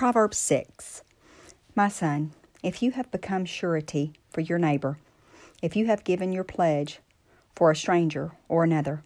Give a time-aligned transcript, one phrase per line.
[0.00, 1.02] Proverbs 6
[1.74, 4.96] My son, if you have become surety for your neighbor,
[5.60, 7.00] if you have given your pledge
[7.54, 9.02] for a stranger or another,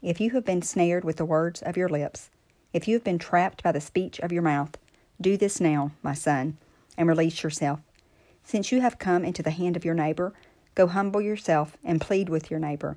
[0.00, 2.30] if you have been snared with the words of your lips,
[2.72, 4.78] if you have been trapped by the speech of your mouth,
[5.20, 6.56] do this now, my son,
[6.96, 7.80] and release yourself.
[8.42, 10.32] Since you have come into the hand of your neighbor,
[10.74, 12.96] go humble yourself and plead with your neighbor.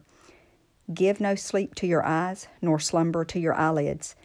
[0.94, 4.16] Give no sleep to your eyes, nor slumber to your eyelids.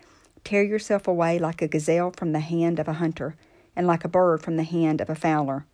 [0.47, 3.35] Tear yourself away like a gazelle from the hand of a hunter,
[3.75, 5.67] and like a bird from the hand of a fowler.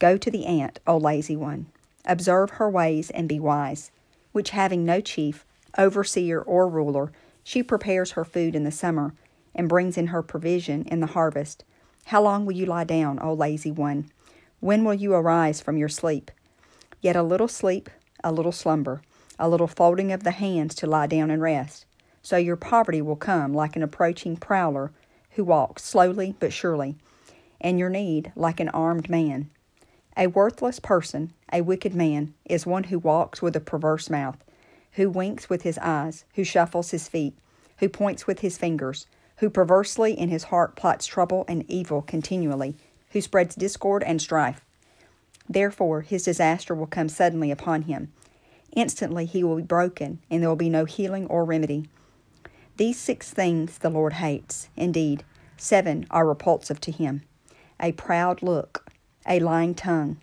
[0.00, 1.66] Go to the ant, O lazy one.
[2.04, 3.92] Observe her ways and be wise,
[4.32, 5.46] which having no chief,
[5.78, 7.12] overseer, or ruler,
[7.44, 9.14] she prepares her food in the summer,
[9.54, 11.62] and brings in her provision in the harvest.
[12.06, 14.10] How long will you lie down, O lazy one?
[14.58, 16.32] When will you arise from your sleep?
[17.00, 17.88] Yet a little sleep,
[18.24, 19.00] a little slumber,
[19.38, 21.86] a little folding of the hands to lie down and rest.
[22.22, 24.92] So your poverty will come like an approaching prowler
[25.32, 26.96] who walks slowly but surely,
[27.60, 29.50] and your need like an armed man.
[30.16, 34.38] A worthless person, a wicked man, is one who walks with a perverse mouth
[34.98, 37.32] who winks with his eyes, who shuffles his feet,
[37.78, 42.74] who points with his fingers, who perversely in his heart plots trouble and evil continually,
[43.10, 44.64] who spreads discord and strife.
[45.48, 48.12] Therefore, his disaster will come suddenly upon him.
[48.72, 51.88] Instantly he will be broken, and there will be no healing or remedy.
[52.78, 54.68] These six things the Lord hates.
[54.76, 55.24] Indeed,
[55.56, 57.22] seven are repulsive to him
[57.80, 58.88] a proud look,
[59.26, 60.18] a lying tongue,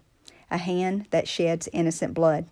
[0.49, 2.45] a hand that sheds innocent blood,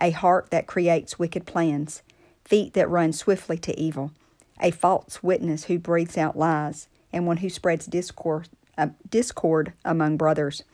[0.00, 2.02] a heart that creates wicked plans,
[2.44, 4.12] feet that run swiftly to evil,
[4.60, 10.18] a false witness who breathes out lies, and one who spreads discord, uh, discord among
[10.18, 10.64] brothers.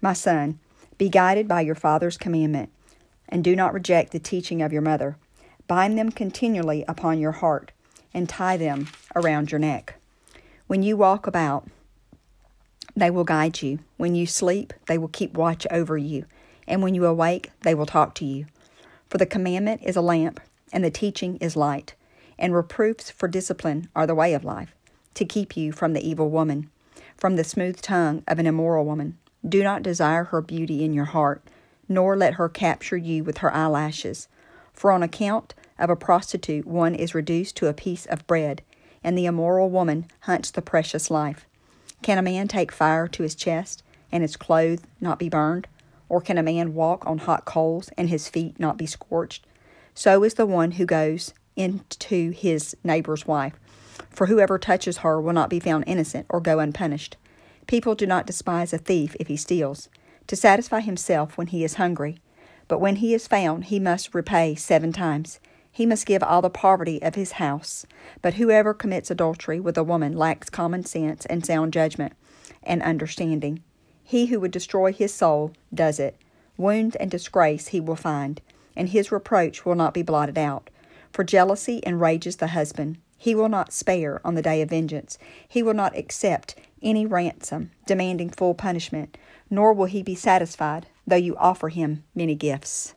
[0.00, 0.60] My son,
[0.96, 2.70] be guided by your father's commandment,
[3.28, 5.16] and do not reject the teaching of your mother.
[5.66, 7.72] Bind them continually upon your heart,
[8.14, 9.96] and tie them around your neck.
[10.66, 11.66] When you walk about,
[12.94, 13.78] they will guide you.
[13.96, 16.26] When you sleep, they will keep watch over you.
[16.66, 18.46] And when you awake, they will talk to you.
[19.08, 20.40] For the commandment is a lamp,
[20.72, 21.94] and the teaching is light,
[22.38, 24.74] and reproofs for discipline are the way of life,
[25.14, 26.70] to keep you from the evil woman,
[27.16, 29.18] from the smooth tongue of an immoral woman.
[29.46, 31.42] Do not desire her beauty in your heart,
[31.88, 34.28] nor let her capture you with her eyelashes.
[34.72, 38.62] For on account of a prostitute, one is reduced to a piece of bread,
[39.02, 41.46] and the immoral woman hunts the precious life.
[42.02, 45.68] Can a man take fire to his chest, and his clothes not be burned?
[46.08, 49.46] Or can a man walk on hot coals and his feet not be scorched?
[49.94, 53.54] So is the one who goes into his neighbor's wife.
[54.10, 57.16] For whoever touches her will not be found innocent or go unpunished.
[57.66, 59.88] People do not despise a thief if he steals,
[60.26, 62.18] to satisfy himself when he is hungry.
[62.68, 65.40] But when he is found, he must repay seven times.
[65.72, 67.86] He must give all the poverty of his house.
[68.20, 72.12] But whoever commits adultery with a woman lacks common sense and sound judgment
[72.62, 73.62] and understanding.
[74.04, 76.16] He who would destroy his soul does it.
[76.58, 78.42] Wounds and disgrace he will find,
[78.76, 80.68] and his reproach will not be blotted out.
[81.10, 82.98] For jealousy enrages the husband.
[83.16, 85.18] He will not spare on the day of vengeance.
[85.48, 89.16] He will not accept any ransom, demanding full punishment,
[89.48, 92.94] nor will he be satisfied, though you offer him many gifts.